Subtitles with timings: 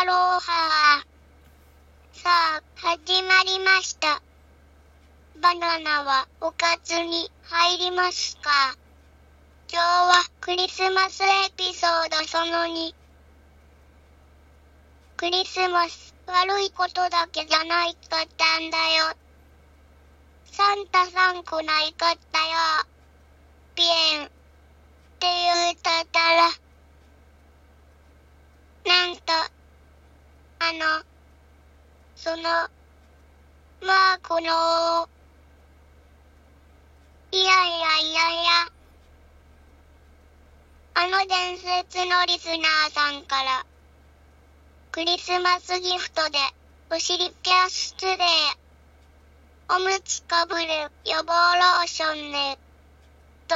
[0.00, 1.02] アロハ
[2.12, 4.22] さあ、始まりました。
[5.42, 8.76] バナナはおかずに入りますか？
[9.68, 12.94] 今日はクリスマスエピソードその2。
[15.16, 19.16] クリスマス、悪いことだけじゃないかったんだよ。
[20.44, 22.54] サンタさん来ないかったよ。
[23.74, 24.26] ピエン。
[24.26, 26.67] って言うたたら。
[30.72, 31.02] の、
[32.16, 32.42] その、
[33.80, 35.08] まあこの、
[37.30, 38.50] いやいやいやいや、
[40.94, 43.66] あの伝説のリスナーさんから、
[44.90, 46.38] クリスマスギフトで、
[46.90, 48.24] お尻キャストで、
[49.70, 50.64] おむつかぶる
[51.04, 52.58] 予防ローションね、
[53.46, 53.54] と、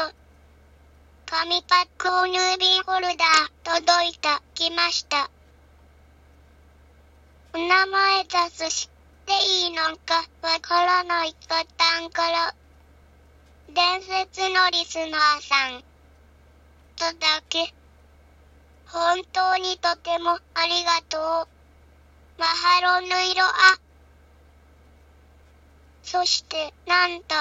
[1.26, 5.30] 紙パックおヌービーホルダー届いた、来ました。
[7.82, 8.90] 名前出すし
[9.26, 9.32] て
[9.64, 12.54] いいのかわからないかったんから、
[13.74, 15.82] 伝説のリスナーさん、
[16.94, 17.74] とだけ。
[18.86, 21.48] 本当にとてもありがとう。
[22.38, 23.50] マハロヌイロア。
[26.04, 27.34] そして、なんと、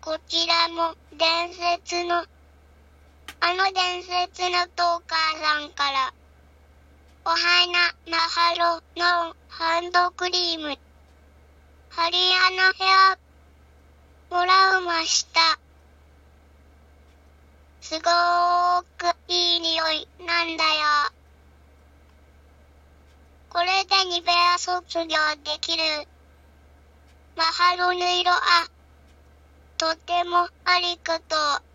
[0.00, 5.93] こちらも伝説の、あの伝説のトーカーさんから、
[7.26, 10.76] お花、マハロのハンドクリーム、
[11.88, 15.58] ハリアナヘア、もらうました。
[17.80, 20.70] すごーくいい匂いなんだよ。
[23.48, 25.82] これでニベア卒業できる。
[27.36, 28.68] マハロヌイロア。
[29.78, 31.73] とてもありがとう。